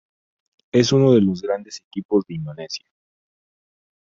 [0.71, 2.87] Es uno de los grandes equipos de Indonesia.